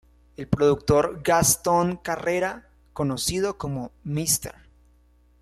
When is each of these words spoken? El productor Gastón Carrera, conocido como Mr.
El 0.35 0.47
productor 0.47 1.21
Gastón 1.21 1.97
Carrera, 1.97 2.67
conocido 2.91 3.59
como 3.59 3.91
Mr. 4.03 4.55